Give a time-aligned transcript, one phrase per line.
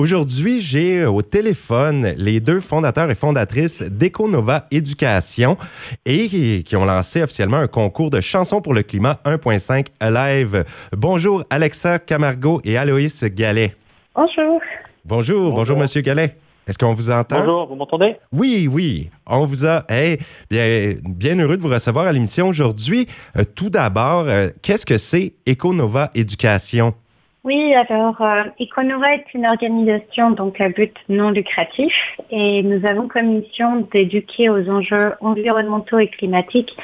[0.00, 5.58] Aujourd'hui, j'ai au téléphone les deux fondateurs et fondatrices d'EcoNova Éducation
[6.06, 10.64] et qui ont lancé officiellement un concours de chansons pour le climat 1.5 Alive.
[10.96, 13.76] Bonjour Alexa Camargo et Aloïs Gallet.
[14.14, 14.62] Bonjour.
[15.04, 16.34] Bonjour, bonjour, Monsieur Gallet.
[16.66, 17.40] Est-ce qu'on vous entend?
[17.40, 18.16] Bonjour, vous m'entendez?
[18.32, 19.10] Oui, oui.
[19.26, 19.84] On vous a.
[19.90, 20.16] Hey,
[20.50, 23.06] bien, bien heureux de vous recevoir à l'émission aujourd'hui.
[23.36, 26.94] Euh, tout d'abord, euh, qu'est-ce que c'est EcoNova Éducation?
[27.42, 31.94] Oui, alors euh, Econova est une organisation donc à but non lucratif
[32.30, 36.76] et nous avons comme mission d'éduquer aux enjeux environnementaux et climatiques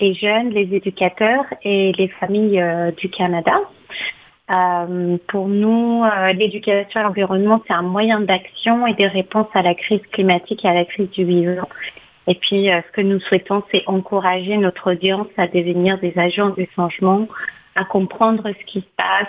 [0.00, 3.60] les jeunes, les éducateurs et les familles euh, du Canada.
[4.50, 9.62] Euh, pour nous, euh, l'éducation à l'environnement, c'est un moyen d'action et de réponse à
[9.62, 11.68] la crise climatique et à la crise du vivant.
[12.26, 16.68] Et puis, ce que nous souhaitons, c'est encourager notre audience à devenir des agents du
[16.76, 17.26] changement
[17.78, 19.28] à comprendre ce qui se passe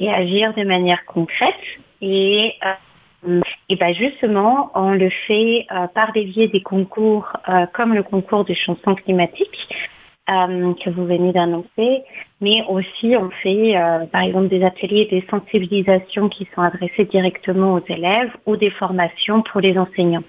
[0.00, 1.54] et agir de manière concrète.
[2.02, 2.54] Et,
[3.26, 7.94] euh, et ben justement, on le fait euh, par des biais des concours euh, comme
[7.94, 9.68] le concours de chansons climatiques
[10.26, 12.02] que vous venez d'annoncer,
[12.40, 13.74] mais aussi on fait
[14.10, 19.42] par exemple des ateliers des sensibilisations qui sont adressés directement aux élèves ou des formations
[19.42, 20.24] pour les enseignants.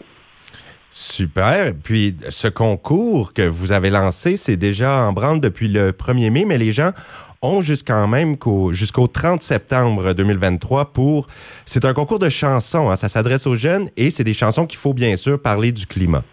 [0.98, 1.74] Super.
[1.82, 6.46] Puis ce concours que vous avez lancé, c'est déjà en branle depuis le 1er mai,
[6.46, 6.92] mais les gens
[7.62, 8.36] jusqu'en même
[8.72, 11.28] jusqu'au 30 septembre 2023 pour...
[11.66, 12.96] C'est un concours de chansons, hein.
[12.96, 16.24] ça s'adresse aux jeunes et c'est des chansons qu'il faut bien sûr parler du climat.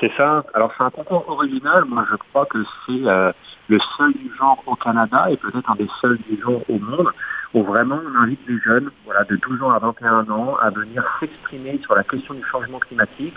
[0.00, 0.44] C'est ça.
[0.54, 1.84] Alors c'est un concours original.
[1.84, 3.32] Moi je crois que c'est euh,
[3.68, 7.08] le seul du genre au Canada et peut-être un des seuls du genre au monde
[7.54, 11.04] où vraiment on invite les jeunes voilà, de 12 ans à 21 ans à venir
[11.18, 13.36] s'exprimer sur la question du changement climatique,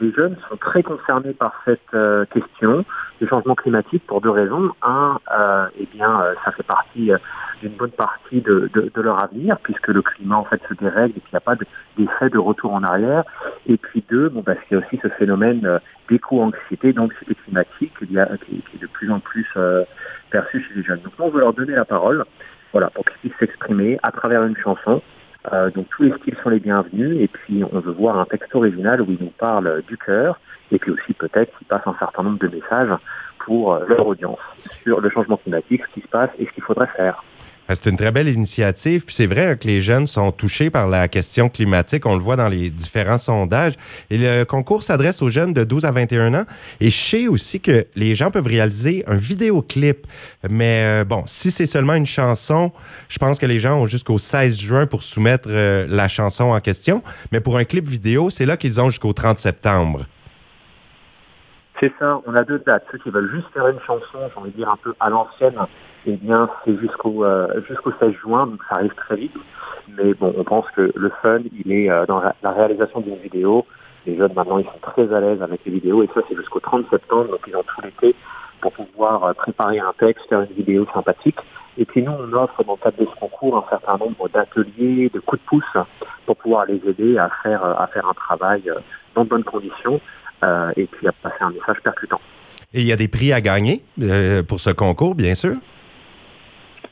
[0.00, 2.84] les jeunes sont très concernés par cette euh, question
[3.20, 4.70] du changement climatique pour deux raisons.
[4.82, 7.18] Un, euh, eh bien, euh, ça fait partie euh,
[7.60, 11.30] d'une bonne partie de, leur avenir, puisque le climat en fait se dérègle et qu'il
[11.32, 11.56] n'y a pas
[11.96, 13.24] d'effet de, retour en arrière.
[13.66, 18.86] Et puis deux, bon, bah, c'est aussi ce phénomène d'éco-anxiété, d'anxiété climatique, qui, est de
[18.86, 19.46] plus en plus
[20.30, 21.00] perçu chez les jeunes.
[21.00, 22.24] Donc, on veut leur donner la parole,
[22.72, 25.02] voilà, pour qu'ils puissent s'exprimer à travers une chanson.
[25.52, 28.54] Euh, donc tous les styles sont les bienvenus et puis on veut voir un texte
[28.54, 30.40] original où il nous parle du cœur
[30.72, 32.92] et puis aussi peut-être qu'il passe un certain nombre de messages
[33.38, 34.40] pour euh, leur audience
[34.82, 37.22] sur le changement climatique, ce qui se passe et ce qu'il faudrait faire.
[37.70, 39.04] C'est une très belle initiative.
[39.04, 42.06] Puis c'est vrai que les jeunes sont touchés par la question climatique.
[42.06, 43.74] On le voit dans les différents sondages.
[44.08, 46.44] Et le concours s'adresse aux jeunes de 12 à 21 ans.
[46.80, 50.06] Et je sais aussi que les gens peuvent réaliser un vidéoclip.
[50.48, 52.72] Mais euh, bon, si c'est seulement une chanson,
[53.08, 56.60] je pense que les gens ont jusqu'au 16 juin pour soumettre euh, la chanson en
[56.60, 57.02] question.
[57.32, 60.06] Mais pour un clip vidéo, c'est là qu'ils ont jusqu'au 30 septembre.
[61.80, 62.84] C'est ça, on a deux dates.
[62.90, 65.54] Ceux qui veulent juste faire une chanson, j'ai envie de dire un peu à l'ancienne,
[66.06, 69.34] eh bien c'est jusqu'au euh, jusqu'au 16 juin, donc ça arrive très vite.
[69.96, 73.66] Mais bon, on pense que le fun, il est euh, dans la réalisation d'une vidéo.
[74.06, 76.60] Les jeunes maintenant, ils sont très à l'aise avec les vidéos et ça c'est jusqu'au
[76.60, 78.14] 30 septembre, donc ils ont tout l'été
[78.60, 81.38] pour pouvoir euh, préparer un texte, faire une vidéo sympathique.
[81.76, 85.10] Et puis nous, on offre dans le cadre de ce concours un certain nombre d'ateliers,
[85.12, 85.84] de coups de pouce
[86.26, 88.62] pour pouvoir les aider à faire, à faire un travail
[89.14, 90.00] dans de bonnes conditions
[90.76, 92.20] et puis à passer un message percutant.
[92.74, 93.84] Et il y a des prix à gagner
[94.48, 95.54] pour ce concours, bien sûr?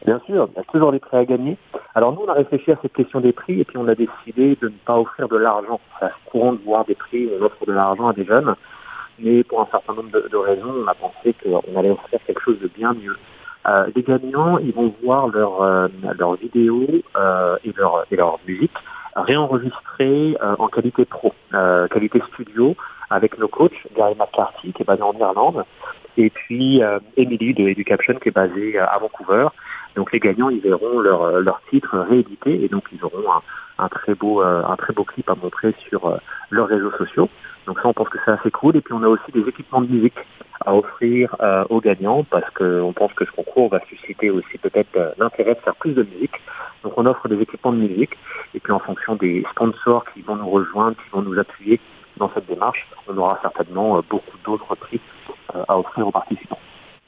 [0.06, 1.56] Bien sûr, il y a toujours des prix à gagner.
[1.96, 4.56] Alors nous, on a réfléchi à cette question des prix et puis on a décidé
[4.62, 5.80] de ne pas offrir de l'argent.
[6.26, 8.54] Courant de voir des prix, on offre de l'argent à des jeunes,
[9.18, 12.60] mais pour un certain nombre de, raisons, on a pensé qu'on allait offrir quelque chose
[12.60, 13.16] de bien mieux.
[13.66, 15.88] Euh, les gagnants, ils vont voir leurs euh,
[16.40, 16.86] vidéos
[17.16, 18.74] euh, et, leur, et musique
[19.16, 22.76] réenregistrées en qualité pro, qualité studio,
[23.08, 25.64] avec nos coachs, Gary McCarthy, qui est basé en Irlande,
[26.18, 26.82] et puis
[27.16, 29.48] Emily de Education, qui est basée à Vancouver.
[29.96, 33.84] Donc les gagnants, ils verront leur, euh, leur titre réédité et donc ils auront un,
[33.84, 36.18] un très beau euh, très beau clip à montrer sur euh,
[36.50, 37.30] leurs réseaux sociaux.
[37.66, 38.76] Donc ça, on pense que c'est assez cool.
[38.76, 40.14] Et puis on a aussi des équipements de musique
[40.64, 41.36] à offrir
[41.68, 45.74] aux gagnants parce qu'on pense que ce concours va susciter aussi peut-être l'intérêt de faire
[45.74, 46.34] plus de musique.
[46.82, 48.16] Donc on offre des équipements de musique
[48.54, 51.80] et puis en fonction des sponsors qui vont nous rejoindre, qui vont nous appuyer
[52.16, 55.00] dans cette démarche, on aura certainement beaucoup d'autres prix
[55.68, 56.58] à offrir aux participants.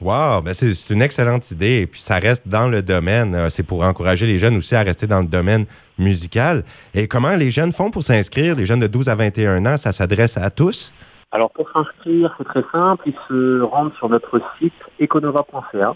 [0.01, 1.81] Wow, ben c'est une excellente idée.
[1.81, 3.35] Et puis ça reste dans le domaine.
[3.35, 5.65] Euh, c'est pour encourager les jeunes aussi à rester dans le domaine
[5.97, 6.63] musical.
[6.93, 8.55] Et comment les jeunes font pour s'inscrire?
[8.55, 10.93] Les jeunes de 12 à 21 ans, ça s'adresse à tous?
[11.31, 13.03] Alors pour s'inscrire, c'est très simple.
[13.07, 15.93] Ils se rendent sur notre site econova.ca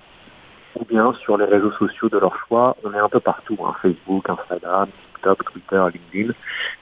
[0.75, 2.75] ou bien sur les réseaux sociaux de leur choix.
[2.83, 6.33] On est un peu partout, hein, Facebook, Instagram, TikTok, Twitter, LinkedIn.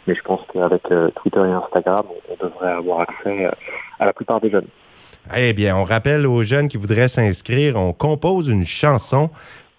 [0.07, 3.51] Mais je pense qu'avec euh, Twitter et Instagram, on devrait avoir accès euh,
[3.99, 4.67] à la plupart des jeunes.
[5.35, 9.29] Eh bien, on rappelle aux jeunes qui voudraient s'inscrire, on compose une chanson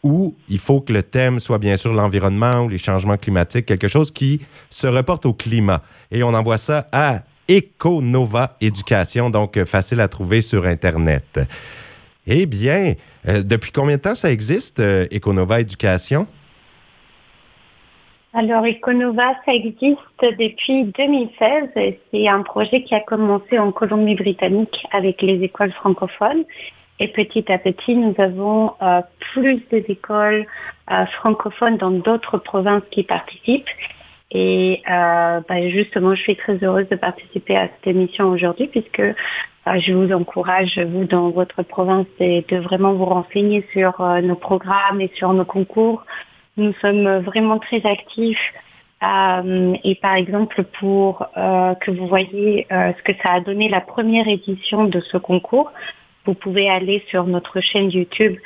[0.03, 3.89] où il faut que le thème soit bien sûr l'environnement ou les changements climatiques, quelque
[3.89, 4.41] chose qui
[4.71, 5.83] se reporte au climat.
[6.11, 11.41] Et on envoie ça à Econova Éducation, donc euh, facile à trouver sur Internet.
[12.27, 12.95] Eh bien,
[13.29, 16.27] euh, depuis combien de temps ça existe, euh, Econova Éducation?
[18.35, 21.69] Alors, Econova, ça existe depuis 2016.
[22.11, 26.45] C'est un projet qui a commencé en Colombie-Britannique avec les écoles francophones.
[26.99, 29.03] Et petit à petit, nous avons euh,
[29.33, 30.47] plus d'écoles
[30.91, 33.69] euh, francophones dans d'autres provinces qui participent.
[34.31, 39.03] Et euh, bah, justement, je suis très heureuse de participer à cette émission aujourd'hui puisque
[39.67, 45.11] je vous encourage, vous, dans votre province, de vraiment vous renseigner sur nos programmes et
[45.15, 46.03] sur nos concours
[46.57, 48.53] nous sommes vraiment très actifs.
[49.03, 53.69] Euh, et par exemple, pour euh, que vous voyez euh, ce que ça a donné
[53.69, 55.73] la première édition de ce concours,
[56.25, 58.37] vous pouvez aller sur notre chaîne YouTube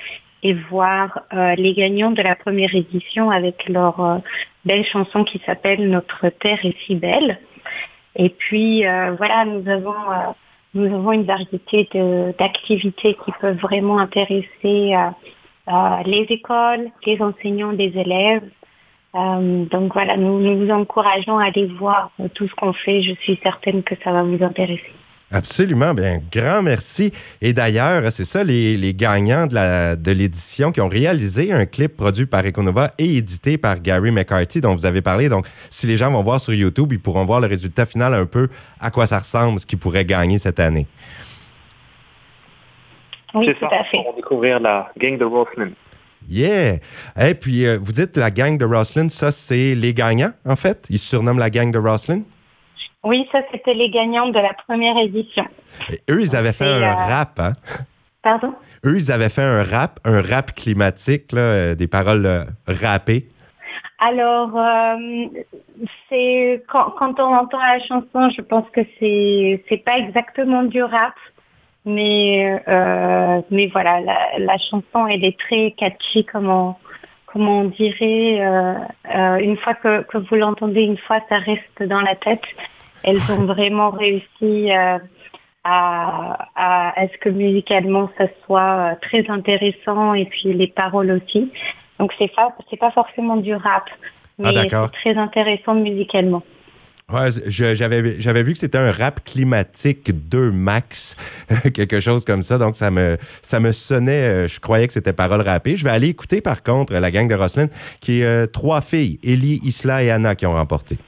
[0.42, 4.20] et voir les gagnants de la première édition avec leur
[4.64, 7.38] belle chanson qui s'appelle Notre Terre est si belle.
[8.14, 8.82] Et puis
[9.18, 9.94] voilà, nous avons
[10.76, 11.88] nous avons une variété
[12.38, 15.08] d'activités qui peuvent vraiment intéresser euh,
[15.68, 18.42] les écoles, les enseignants, les élèves.
[19.14, 23.02] Euh, donc voilà, nous, vous encourageons à aller voir tout ce qu'on fait.
[23.02, 24.92] Je suis certaine que ça va vous intéresser.
[25.32, 27.10] Absolument, bien, grand merci.
[27.40, 32.26] Et d'ailleurs, c'est ça, les, les, gagnants de l'édition qui ont réalisé un clip produit
[32.26, 35.28] par Econova et édité par Gary McCarthy, dont vous avez parlé.
[35.28, 38.26] Donc, si les gens vont voir sur YouTube, ils pourront voir le résultat final un
[38.26, 38.48] peu
[38.78, 40.86] à quoi ça ressemble, ce qu'ils pourraient gagner cette année.
[43.34, 44.02] Oui, tout à fait.
[44.02, 45.70] Pour découvrir la gang de Roslyn.
[46.28, 46.78] Yeah!
[47.20, 50.86] Et puis, euh, vous dites la gang de Roslyn, ça, c'est les gagnants, en fait?
[50.90, 52.22] Ils se surnomment la gang de Roslyn?
[53.04, 55.44] Oui, ça, c'était les gagnants de la première édition.
[56.10, 57.52] eux, ils avaient fait un euh, rap, hein?
[58.22, 58.54] Pardon?
[58.84, 63.28] Eux, ils avaient fait un rap, un rap climatique, là, euh, des paroles rappées.
[63.98, 64.50] Alors,
[66.08, 70.82] c'est quand, quand, on entend la chanson, je pense que c'est c'est pas exactement du
[70.82, 71.14] rap,
[71.86, 76.74] mais, euh, mais voilà, la, chanson, elle est très catchy, comme on,
[77.34, 78.40] on dirait.
[78.40, 78.74] Euh,
[79.14, 82.42] euh, une fois que, que vous l'entendez, une fois, ça reste dans la tête.
[83.04, 84.98] Elles ont vraiment réussi à,
[85.64, 91.52] à, ce que musicalement, ça soit très intéressant et puis les paroles aussi.
[92.00, 93.92] Donc, c'est pas, c'est pas forcément du rap, ah,
[94.38, 96.42] mais c'est très intéressant musicalement.
[97.12, 101.14] Ouais, j'avais, vu que c'était un rap climatique 2 max,
[101.72, 102.58] quelque chose comme ça.
[102.58, 105.76] Donc, ça me, ça me sonnait, euh, je croyais que c'était parole rappée.
[105.76, 107.68] Je vais aller écouter, par contre, la gang de Roslyn,
[108.00, 110.98] qui est euh, trois filles, Ellie, Isla et Anna, qui ont remporté.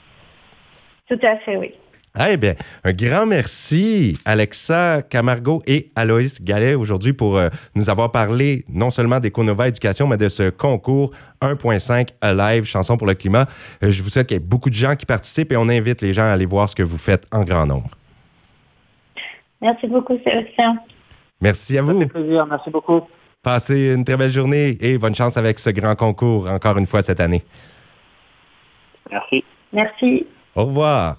[1.08, 1.74] Tout à fait, oui.
[2.20, 8.10] Eh bien, un grand merci, Alexa Camargo et Aloïs Gallet, aujourd'hui, pour euh, nous avoir
[8.10, 13.46] parlé non seulement d'Econova Éducation, mais de ce concours 1.5 Alive, chanson pour le climat.
[13.84, 16.02] Euh, je vous souhaite qu'il y ait beaucoup de gens qui participent et on invite
[16.02, 17.90] les gens à aller voir ce que vous faites en grand nombre.
[19.62, 20.74] Merci beaucoup, Sébastien.
[21.40, 22.00] Merci à vous.
[22.00, 22.46] Ça fait plaisir.
[22.46, 23.02] Merci beaucoup.
[23.44, 27.00] Passez une très belle journée et bonne chance avec ce grand concours encore une fois
[27.00, 27.44] cette année.
[29.08, 29.44] Merci.
[29.72, 30.26] Merci.
[30.56, 31.16] Au revoir.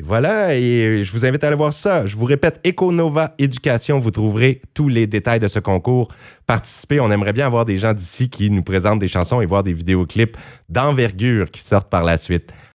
[0.00, 2.06] Voilà, et je vous invite à aller voir ça.
[2.06, 6.08] Je vous répète, Econova Éducation, vous trouverez tous les détails de ce concours.
[6.46, 9.62] Participez, on aimerait bien avoir des gens d'ici qui nous présentent des chansons et voir
[9.62, 10.36] des vidéoclips
[10.68, 12.52] d'envergure qui sortent par la suite.